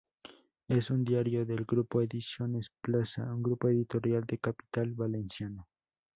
[0.67, 5.67] Es un diario del grupo Ediciones Plaza, un grupo editorial de capital valenciano.